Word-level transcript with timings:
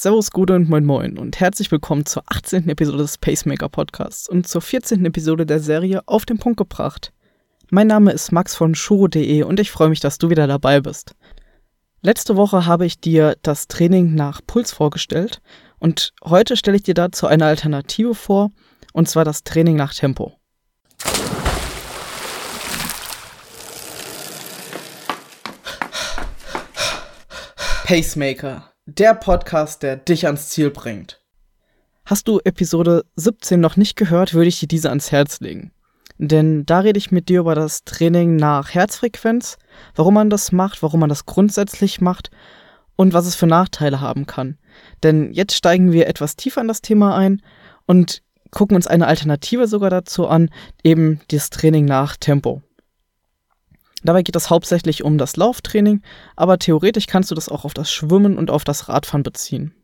Servus, 0.00 0.30
Gute 0.30 0.54
und 0.54 0.70
Moin 0.70 0.84
Moin 0.84 1.18
und 1.18 1.40
herzlich 1.40 1.72
willkommen 1.72 2.06
zur 2.06 2.22
18. 2.28 2.68
Episode 2.68 2.98
des 2.98 3.18
Pacemaker 3.18 3.68
Podcasts 3.68 4.28
und 4.28 4.46
zur 4.46 4.60
14. 4.62 5.04
Episode 5.04 5.44
der 5.44 5.58
Serie 5.58 6.02
Auf 6.06 6.24
den 6.24 6.38
Punkt 6.38 6.56
gebracht. 6.56 7.12
Mein 7.70 7.88
Name 7.88 8.12
ist 8.12 8.30
Max 8.30 8.54
von 8.54 8.76
Shuro.de 8.76 9.42
und 9.42 9.58
ich 9.58 9.72
freue 9.72 9.88
mich, 9.88 9.98
dass 9.98 10.18
du 10.18 10.30
wieder 10.30 10.46
dabei 10.46 10.80
bist. 10.80 11.16
Letzte 12.00 12.36
Woche 12.36 12.64
habe 12.64 12.86
ich 12.86 13.00
dir 13.00 13.34
das 13.42 13.66
Training 13.66 14.14
nach 14.14 14.40
Puls 14.46 14.70
vorgestellt 14.70 15.42
und 15.80 16.14
heute 16.22 16.56
stelle 16.56 16.76
ich 16.76 16.84
dir 16.84 16.94
dazu 16.94 17.26
eine 17.26 17.46
Alternative 17.46 18.14
vor 18.14 18.52
und 18.92 19.08
zwar 19.08 19.24
das 19.24 19.42
Training 19.42 19.74
nach 19.74 19.92
Tempo. 19.92 20.38
Pacemaker, 27.82 28.70
der 28.88 29.12
Podcast, 29.12 29.82
der 29.82 29.96
dich 29.96 30.24
ans 30.24 30.48
Ziel 30.48 30.70
bringt. 30.70 31.20
Hast 32.06 32.26
du 32.26 32.40
Episode 32.42 33.04
17 33.16 33.60
noch 33.60 33.76
nicht 33.76 33.96
gehört, 33.96 34.32
würde 34.32 34.48
ich 34.48 34.60
dir 34.60 34.66
diese 34.66 34.88
ans 34.88 35.12
Herz 35.12 35.40
legen. 35.40 35.72
Denn 36.16 36.64
da 36.64 36.80
rede 36.80 36.96
ich 36.96 37.10
mit 37.10 37.28
dir 37.28 37.40
über 37.40 37.54
das 37.54 37.84
Training 37.84 38.36
nach 38.36 38.72
Herzfrequenz, 38.72 39.58
warum 39.94 40.14
man 40.14 40.30
das 40.30 40.52
macht, 40.52 40.82
warum 40.82 41.00
man 41.00 41.10
das 41.10 41.26
grundsätzlich 41.26 42.00
macht 42.00 42.30
und 42.96 43.12
was 43.12 43.26
es 43.26 43.34
für 43.34 43.46
Nachteile 43.46 44.00
haben 44.00 44.24
kann. 44.24 44.56
Denn 45.02 45.34
jetzt 45.34 45.54
steigen 45.54 45.92
wir 45.92 46.06
etwas 46.06 46.36
tiefer 46.36 46.62
in 46.62 46.68
das 46.68 46.80
Thema 46.80 47.14
ein 47.14 47.42
und 47.84 48.22
gucken 48.50 48.74
uns 48.74 48.86
eine 48.86 49.06
Alternative 49.06 49.68
sogar 49.68 49.90
dazu 49.90 50.26
an, 50.26 50.48
eben 50.82 51.20
das 51.30 51.50
Training 51.50 51.84
nach 51.84 52.16
Tempo. 52.16 52.62
Dabei 54.04 54.22
geht 54.22 54.36
es 54.36 54.50
hauptsächlich 54.50 55.02
um 55.02 55.18
das 55.18 55.36
Lauftraining, 55.36 56.02
aber 56.36 56.58
theoretisch 56.58 57.06
kannst 57.06 57.30
du 57.30 57.34
das 57.34 57.48
auch 57.48 57.64
auf 57.64 57.74
das 57.74 57.90
Schwimmen 57.90 58.38
und 58.38 58.50
auf 58.50 58.64
das 58.64 58.88
Radfahren 58.88 59.22
beziehen. 59.22 59.74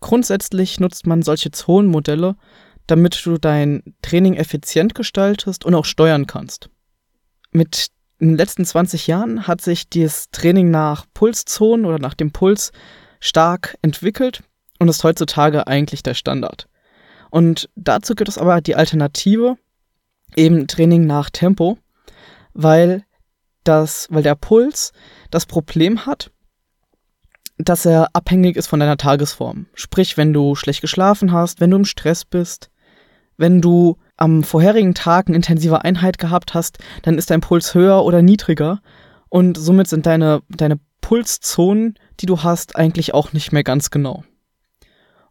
Grundsätzlich 0.00 0.78
nutzt 0.78 1.06
man 1.06 1.22
solche 1.22 1.50
Zonenmodelle, 1.50 2.36
damit 2.86 3.24
du 3.24 3.38
dein 3.38 3.82
Training 4.02 4.34
effizient 4.34 4.94
gestaltest 4.94 5.64
und 5.64 5.74
auch 5.74 5.84
steuern 5.84 6.26
kannst. 6.26 6.68
Mit 7.50 7.88
den 8.20 8.36
letzten 8.36 8.64
20 8.64 9.06
Jahren 9.06 9.46
hat 9.46 9.60
sich 9.60 9.88
das 9.88 10.30
Training 10.30 10.70
nach 10.70 11.06
Pulszonen 11.14 11.86
oder 11.86 11.98
nach 11.98 12.14
dem 12.14 12.32
Puls 12.32 12.72
stark 13.20 13.76
entwickelt 13.82 14.42
und 14.78 14.88
ist 14.88 15.04
heutzutage 15.04 15.66
eigentlich 15.66 16.02
der 16.02 16.14
Standard. 16.14 16.68
Und 17.30 17.68
dazu 17.74 18.14
gibt 18.14 18.28
es 18.28 18.38
aber 18.38 18.60
die 18.60 18.76
Alternative, 18.76 19.56
eben 20.34 20.66
Training 20.66 21.06
nach 21.06 21.30
Tempo, 21.30 21.78
weil 22.52 23.05
dass, 23.66 24.06
weil 24.10 24.22
der 24.22 24.34
Puls 24.34 24.92
das 25.30 25.46
Problem 25.46 26.06
hat, 26.06 26.30
dass 27.58 27.86
er 27.86 28.08
abhängig 28.14 28.56
ist 28.56 28.66
von 28.66 28.80
deiner 28.80 28.96
Tagesform. 28.96 29.66
Sprich, 29.74 30.16
wenn 30.16 30.32
du 30.32 30.54
schlecht 30.54 30.80
geschlafen 30.80 31.32
hast, 31.32 31.60
wenn 31.60 31.70
du 31.70 31.78
im 31.78 31.84
Stress 31.84 32.24
bist, 32.24 32.70
wenn 33.38 33.60
du 33.60 33.96
am 34.16 34.44
vorherigen 34.44 34.94
Tag 34.94 35.28
eine 35.28 35.36
intensive 35.36 35.84
Einheit 35.84 36.18
gehabt 36.18 36.54
hast, 36.54 36.78
dann 37.02 37.18
ist 37.18 37.30
dein 37.30 37.40
Puls 37.40 37.74
höher 37.74 38.04
oder 38.04 38.22
niedriger 38.22 38.80
und 39.28 39.56
somit 39.58 39.88
sind 39.88 40.06
deine, 40.06 40.42
deine 40.48 40.78
Pulszonen, 41.00 41.94
die 42.20 42.26
du 42.26 42.42
hast, 42.42 42.76
eigentlich 42.76 43.14
auch 43.14 43.32
nicht 43.32 43.52
mehr 43.52 43.64
ganz 43.64 43.90
genau. 43.90 44.24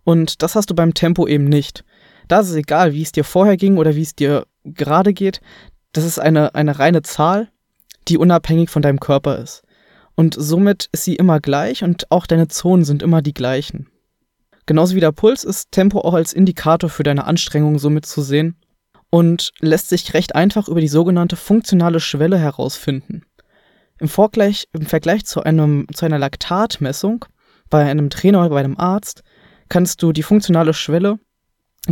Und 0.04 0.42
das 0.44 0.56
hast 0.56 0.70
du 0.70 0.76
beim 0.76 0.94
Tempo 0.94 1.28
eben 1.28 1.46
nicht. 1.46 1.84
Da 2.28 2.40
ist 2.40 2.50
es 2.50 2.56
egal, 2.56 2.94
wie 2.94 3.02
es 3.02 3.12
dir 3.12 3.24
vorher 3.24 3.58
ging 3.58 3.78
oder 3.78 3.96
wie 3.96 4.02
es 4.02 4.16
dir 4.16 4.46
gerade 4.64 5.14
geht. 5.14 5.42
Das 5.94 6.04
ist 6.04 6.20
eine, 6.20 6.54
eine 6.56 6.80
reine 6.80 7.02
Zahl 7.02 7.50
die 8.08 8.18
unabhängig 8.18 8.70
von 8.70 8.82
deinem 8.82 9.00
Körper 9.00 9.38
ist. 9.40 9.64
Und 10.16 10.36
somit 10.38 10.90
ist 10.92 11.04
sie 11.04 11.16
immer 11.16 11.40
gleich 11.40 11.84
und 11.84 12.12
auch 12.12 12.26
deine 12.26 12.48
Zonen 12.48 12.86
sind 12.86 13.04
immer 13.04 13.22
die 13.22 13.34
gleichen. 13.34 13.90
Genauso 14.66 14.96
wie 14.96 15.02
der 15.02 15.12
Puls 15.12 15.44
ist 15.44 15.72
Tempo 15.72 16.00
auch 16.00 16.14
als 16.14 16.34
Indikator 16.34 16.90
für 16.90 17.04
deine 17.04 17.26
Anstrengung 17.26 17.78
somit 17.78 18.06
zu 18.06 18.22
sehen 18.22 18.56
und 19.10 19.52
lässt 19.60 19.90
sich 19.90 20.14
recht 20.14 20.36
einfach 20.36 20.68
über 20.68 20.82
die 20.82 20.88
sogenannte 20.88 21.36
funktionale 21.36 22.00
Schwelle 22.00 22.40
herausfinden. 22.40 23.24
Im 24.00 24.08
Vergleich, 24.08 24.68
im 24.74 24.86
Vergleich 24.86 25.26
zu, 25.26 25.44
einem, 25.44 25.88
zu 25.94 26.06
einer 26.06 26.20
Laktatmessung 26.20 27.26
bei 27.70 27.86
einem 27.86 28.10
Trainer 28.10 28.40
oder 28.42 28.50
bei 28.50 28.60
einem 28.60 28.78
Arzt 28.78 29.24
kannst 29.70 30.02
du 30.02 30.12
die 30.12 30.24
funktionale 30.24 30.74
Schwelle 30.74 31.20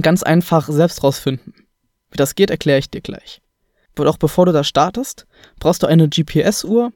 ganz 0.01 0.23
einfach 0.23 0.67
selbst 0.67 1.03
rausfinden. 1.03 1.53
Wie 2.11 2.17
das 2.17 2.35
geht, 2.35 2.49
erkläre 2.49 2.79
ich 2.79 2.89
dir 2.89 3.01
gleich. 3.01 3.42
Auch 3.97 4.17
bevor 4.17 4.45
du 4.45 4.51
da 4.51 4.63
startest, 4.63 5.27
brauchst 5.59 5.83
du 5.83 5.87
eine 5.87 6.09
GPS-Uhr, 6.09 6.91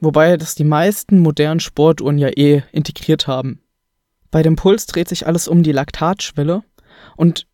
wobei 0.00 0.36
das 0.36 0.54
die 0.54 0.64
meisten 0.64 1.20
modernen 1.20 1.60
Sportuhren 1.60 2.18
ja 2.18 2.28
eh 2.28 2.62
integriert 2.72 3.26
haben. 3.26 3.60
Bei 4.30 4.42
dem 4.42 4.56
Puls 4.56 4.86
dreht 4.86 5.08
sich 5.08 5.26
alles 5.26 5.48
um 5.48 5.62
die 5.62 5.72
Laktatschwelle 5.72 6.62
und 7.16 7.46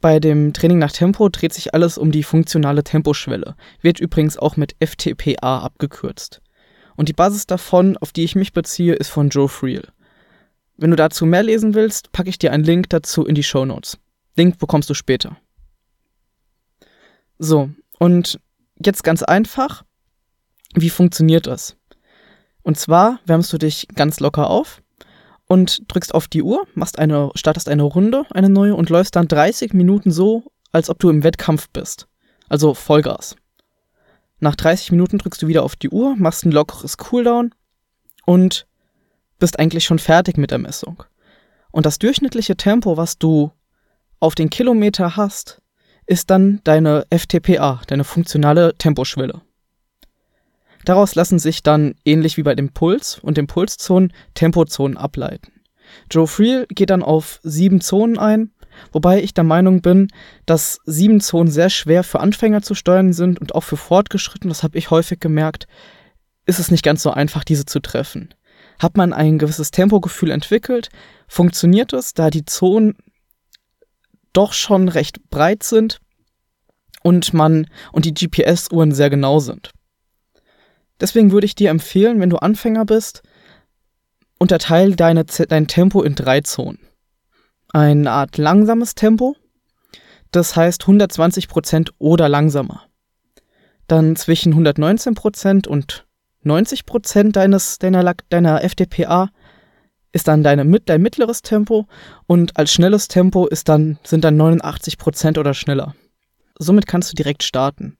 bei 0.00 0.18
dem 0.18 0.52
Training 0.54 0.78
nach 0.78 0.92
Tempo 0.92 1.28
dreht 1.28 1.52
sich 1.52 1.74
alles 1.74 1.98
um 1.98 2.10
die 2.10 2.22
funktionale 2.22 2.82
Temposchwelle, 2.82 3.54
wird 3.82 4.00
übrigens 4.00 4.38
auch 4.38 4.56
mit 4.56 4.74
FTPA 4.80 5.58
abgekürzt. 5.58 6.40
Und 6.96 7.08
die 7.08 7.14
Basis 7.14 7.46
davon, 7.46 7.96
auf 7.98 8.12
die 8.12 8.24
ich 8.24 8.34
mich 8.34 8.52
beziehe, 8.52 8.94
ist 8.94 9.08
von 9.08 9.28
Joe 9.28 9.48
Friel. 9.48 9.88
Wenn 10.76 10.90
du 10.90 10.96
dazu 10.96 11.26
mehr 11.26 11.42
lesen 11.42 11.74
willst, 11.74 12.12
packe 12.12 12.30
ich 12.30 12.38
dir 12.38 12.52
einen 12.52 12.64
Link 12.64 12.88
dazu 12.88 13.26
in 13.26 13.34
die 13.34 13.42
Show 13.42 13.66
Notes. 13.66 13.98
Link 14.36 14.58
bekommst 14.58 14.88
du 14.88 14.94
später. 14.94 15.36
So, 17.38 17.70
und 18.00 18.40
jetzt 18.84 19.04
ganz 19.04 19.22
einfach, 19.22 19.84
wie 20.74 20.90
funktioniert 20.90 21.46
das? 21.46 21.76
Und 22.62 22.78
zwar 22.78 23.20
wärmst 23.26 23.52
du 23.52 23.58
dich 23.58 23.88
ganz 23.94 24.20
locker 24.20 24.48
auf 24.48 24.82
und 25.46 25.82
drückst 25.92 26.14
auf 26.14 26.26
die 26.26 26.42
Uhr, 26.42 26.66
machst 26.74 26.98
eine, 26.98 27.30
startest 27.34 27.68
eine 27.68 27.82
Runde, 27.82 28.24
eine 28.30 28.48
neue 28.48 28.74
und 28.74 28.88
läufst 28.88 29.16
dann 29.16 29.28
30 29.28 29.74
Minuten 29.74 30.10
so, 30.10 30.44
als 30.72 30.88
ob 30.88 30.98
du 30.98 31.10
im 31.10 31.22
Wettkampf 31.22 31.68
bist. 31.70 32.08
Also 32.48 32.72
Vollgas. 32.72 33.36
Nach 34.38 34.56
30 34.56 34.92
Minuten 34.92 35.18
drückst 35.18 35.42
du 35.42 35.48
wieder 35.48 35.62
auf 35.62 35.76
die 35.76 35.90
Uhr, 35.90 36.16
machst 36.16 36.46
ein 36.46 36.52
lockeres 36.52 36.96
Cooldown 36.96 37.54
und 38.24 38.66
bist 39.38 39.58
eigentlich 39.58 39.84
schon 39.84 39.98
fertig 39.98 40.38
mit 40.38 40.50
der 40.50 40.58
Messung. 40.58 41.04
Und 41.70 41.84
das 41.84 41.98
durchschnittliche 41.98 42.56
Tempo, 42.56 42.96
was 42.96 43.18
du 43.18 43.52
auf 44.20 44.34
den 44.34 44.48
Kilometer 44.48 45.16
hast, 45.16 45.60
ist 46.10 46.28
dann 46.28 46.60
deine 46.64 47.06
FTPA, 47.10 47.82
deine 47.86 48.02
funktionale 48.02 48.74
Temposchwelle. 48.76 49.42
Daraus 50.84 51.14
lassen 51.14 51.38
sich 51.38 51.62
dann, 51.62 51.94
ähnlich 52.04 52.36
wie 52.36 52.42
bei 52.42 52.56
dem 52.56 52.70
Puls 52.70 53.20
und 53.20 53.36
den 53.36 53.46
Pulszonen, 53.46 54.12
Tempozonen 54.34 54.96
ableiten. 54.96 55.52
Joe 56.10 56.26
Friel 56.26 56.66
geht 56.68 56.90
dann 56.90 57.04
auf 57.04 57.38
sieben 57.44 57.80
Zonen 57.80 58.18
ein, 58.18 58.50
wobei 58.90 59.22
ich 59.22 59.34
der 59.34 59.44
Meinung 59.44 59.82
bin, 59.82 60.08
dass 60.46 60.80
sieben 60.84 61.20
Zonen 61.20 61.50
sehr 61.50 61.70
schwer 61.70 62.02
für 62.02 62.18
Anfänger 62.18 62.62
zu 62.62 62.74
steuern 62.74 63.12
sind 63.12 63.40
und 63.40 63.54
auch 63.54 63.62
für 63.62 63.76
Fortgeschritten, 63.76 64.48
das 64.48 64.64
habe 64.64 64.78
ich 64.78 64.90
häufig 64.90 65.20
gemerkt, 65.20 65.68
ist 66.44 66.58
es 66.58 66.72
nicht 66.72 66.82
ganz 66.82 67.04
so 67.04 67.12
einfach, 67.12 67.44
diese 67.44 67.66
zu 67.66 67.78
treffen. 67.78 68.34
Hat 68.80 68.96
man 68.96 69.12
ein 69.12 69.38
gewisses 69.38 69.70
Tempogefühl 69.70 70.32
entwickelt, 70.32 70.88
funktioniert 71.28 71.92
es, 71.92 72.14
da 72.14 72.30
die 72.30 72.44
Zonen 72.44 72.96
doch 74.32 74.52
schon 74.52 74.88
recht 74.88 75.30
breit 75.30 75.62
sind 75.62 76.00
und 77.02 77.32
man 77.32 77.66
und 77.92 78.04
die 78.04 78.14
GPS-Uhren 78.14 78.92
sehr 78.92 79.10
genau 79.10 79.38
sind. 79.40 79.70
Deswegen 81.00 81.32
würde 81.32 81.46
ich 81.46 81.54
dir 81.54 81.70
empfehlen, 81.70 82.20
wenn 82.20 82.30
du 82.30 82.36
Anfänger 82.36 82.84
bist, 82.84 83.22
unterteile 84.38 84.96
deine, 84.96 85.24
dein 85.24 85.66
Tempo 85.66 86.02
in 86.02 86.14
drei 86.14 86.40
Zonen. 86.42 86.78
Eine 87.72 88.10
Art 88.10 88.36
langsames 88.36 88.94
Tempo, 88.94 89.36
das 90.30 90.56
heißt 90.56 90.82
120% 90.82 91.90
oder 91.98 92.28
langsamer. 92.28 92.82
Dann 93.86 94.16
zwischen 94.16 94.54
119% 94.54 95.66
und 95.66 96.06
90% 96.44 97.32
deines, 97.32 97.78
deiner, 97.78 98.14
deiner 98.28 98.62
FDPA 98.62 99.30
ist 100.12 100.28
dann 100.28 100.42
deine, 100.42 100.80
dein 100.80 101.02
mittleres 101.02 101.42
Tempo 101.42 101.86
und 102.26 102.56
als 102.56 102.72
schnelles 102.72 103.08
Tempo 103.08 103.46
ist 103.46 103.68
dann, 103.68 103.98
sind 104.04 104.24
dann 104.24 104.40
89% 104.40 105.38
oder 105.38 105.54
schneller. 105.54 105.94
Somit 106.58 106.86
kannst 106.86 107.10
du 107.10 107.14
direkt 107.14 107.42
starten. 107.42 107.96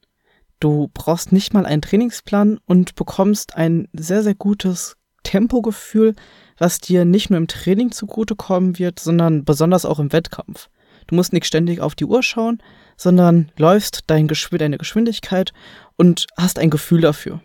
Du 0.58 0.90
brauchst 0.92 1.32
nicht 1.32 1.54
mal 1.54 1.64
einen 1.64 1.82
Trainingsplan 1.82 2.58
und 2.66 2.94
bekommst 2.94 3.56
ein 3.56 3.88
sehr, 3.92 4.22
sehr 4.22 4.34
gutes 4.34 4.96
Tempogefühl, 5.22 6.14
was 6.58 6.80
dir 6.80 7.04
nicht 7.04 7.30
nur 7.30 7.38
im 7.38 7.46
Training 7.46 7.92
zugutekommen 7.92 8.78
wird, 8.78 9.00
sondern 9.00 9.44
besonders 9.44 9.86
auch 9.86 9.98
im 9.98 10.12
Wettkampf. 10.12 10.68
Du 11.06 11.14
musst 11.14 11.32
nicht 11.32 11.46
ständig 11.46 11.80
auf 11.80 11.94
die 11.94 12.04
Uhr 12.04 12.22
schauen, 12.22 12.62
sondern 12.96 13.50
läufst 13.56 14.02
dein 14.06 14.28
Geschw 14.28 14.58
deine 14.58 14.78
Geschwindigkeit 14.78 15.52
und 15.96 16.26
hast 16.36 16.58
ein 16.58 16.70
Gefühl 16.70 17.00
dafür. 17.00 17.40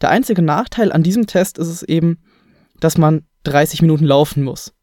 Der 0.00 0.10
einzige 0.10 0.42
Nachteil 0.42 0.92
an 0.92 1.02
diesem 1.02 1.26
Test 1.26 1.58
ist 1.58 1.68
es 1.68 1.82
eben, 1.82 2.18
dass 2.84 2.98
man 2.98 3.26
30 3.44 3.82
Minuten 3.82 4.04
laufen 4.04 4.42
muss. 4.42 4.74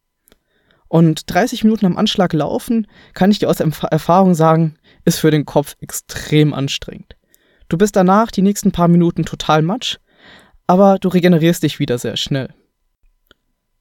Und 0.88 1.34
30 1.34 1.64
Minuten 1.64 1.86
am 1.86 1.98
Anschlag 1.98 2.34
laufen, 2.34 2.88
kann 3.14 3.32
ich 3.32 3.40
dir 3.40 3.50
aus 3.50 3.60
Erfahrung 3.60 4.34
sagen, 4.34 4.76
ist 5.06 5.20
für 5.20 5.32
den 5.32 5.46
Kopf 5.46 5.76
extrem 5.80 6.54
anstrengend. 6.54 7.16
Du 7.70 7.78
bist 7.78 7.96
danach 7.96 8.32
die 8.32 8.42
nächsten 8.42 8.72
paar 8.72 8.88
Minuten 8.88 9.24
total 9.24 9.62
matsch, 9.62 9.98
aber 10.68 10.98
du 11.00 11.08
regenerierst 11.08 11.64
dich 11.64 11.80
wieder 11.80 11.98
sehr 11.98 12.18
schnell. 12.18 12.50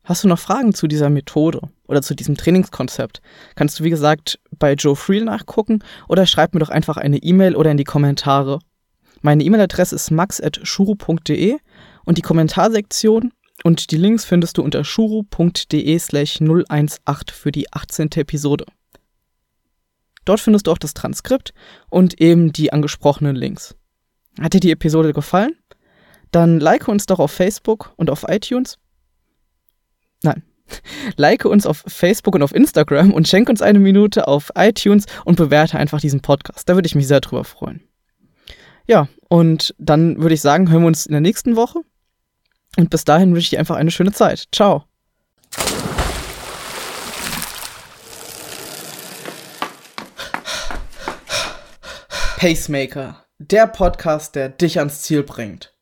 Hast 0.05 0.23
du 0.23 0.29
noch 0.29 0.39
Fragen 0.39 0.75
zu 0.75 0.87
dieser 0.87 1.11
Methode 1.11 1.63
oder 1.89 2.03
zu 2.03 2.15
diesem 2.15 2.37
Trainingskonzept, 2.37 3.21
kannst 3.55 3.81
du 3.81 3.85
wie 3.85 3.91
gesagt 3.91 4.39
bei 4.59 4.75
Joe 4.75 4.97
Freel 4.97 5.25
nachgucken 5.25 5.83
oder 6.09 6.27
schreib 6.27 6.55
mir 6.55 6.61
doch 6.61 6.69
einfach 6.69 6.97
eine 6.97 7.19
E-Mail 7.19 7.57
oder 7.57 7.71
in 7.71 7.77
die 7.77 7.85
Kommentare. 7.85 8.61
Meine 9.23 9.45
E-Mail-Adresse 9.45 9.97
ist 9.97 10.11
max.shuru.de 10.11 11.59
und 12.05 12.19
die 12.19 12.23
Kommentarsektion 12.23 13.33
und 13.62 13.91
die 13.91 13.97
Links 13.97 14.25
findest 14.25 14.59
du 14.59 14.62
unter 14.62 14.85
shuru.de 14.85 15.99
slash 15.99 16.41
018 16.41 16.99
für 17.33 17.53
die 17.53 17.73
18. 17.73 18.11
Episode. 18.17 18.65
Dort 20.25 20.41
findest 20.41 20.67
du 20.67 20.73
auch 20.73 20.79
das 20.79 20.95
Transkript 20.95 21.53
und 21.89 22.21
eben 22.21 22.53
die 22.53 22.73
angesprochenen 22.73 23.37
Links. 23.37 23.75
Hat 24.41 24.55
dir 24.55 24.61
die 24.61 24.71
Episode 24.71 25.12
gefallen? 25.12 25.57
Dann 26.31 26.61
like 26.61 26.89
uns 26.89 27.07
doch 27.07 27.19
auf 27.19 27.33
Facebook 27.33 27.93
und 27.97 28.11
auf 28.11 28.25
iTunes. 28.29 28.79
Nein. 30.23 30.43
Like 31.17 31.45
uns 31.45 31.67
auf 31.67 31.83
Facebook 31.87 32.37
und 32.37 32.43
auf 32.43 32.55
Instagram 32.55 33.12
und 33.12 33.27
schenk 33.27 33.49
uns 33.49 33.61
eine 33.61 33.81
Minute 33.81 34.29
auf 34.29 34.53
iTunes 34.55 35.07
und 35.25 35.37
bewerte 35.37 35.79
einfach 35.79 36.01
diesen 36.01 36.21
Podcast. 36.21 36.69
Da 36.69 36.77
würde 36.77 36.87
ich 36.87 36.95
mich 36.95 37.09
sehr 37.09 37.21
drüber 37.21 37.43
freuen. 37.43 37.83
Ja, 38.87 39.09
und 39.29 39.75
dann 39.79 40.21
würde 40.23 40.35
ich 40.35 40.41
sagen, 40.41 40.71
hören 40.71 40.83
wir 40.83 40.87
uns 40.87 41.07
in 41.07 41.12
der 41.12 41.21
nächsten 41.21 41.57
Woche. 41.57 41.81
Und 42.81 42.88
bis 42.88 43.05
dahin 43.05 43.35
wünsche 43.35 43.44
ich 43.44 43.50
dir 43.50 43.59
einfach 43.59 43.77
eine 43.77 43.91
schöne 43.91 44.11
Zeit. 44.11 44.49
Ciao. 44.53 44.85
Pacemaker, 52.38 53.27
der 53.38 53.67
Podcast, 53.67 54.35
der 54.35 54.49
dich 54.49 54.79
ans 54.79 55.03
Ziel 55.03 55.23
bringt. 55.23 55.75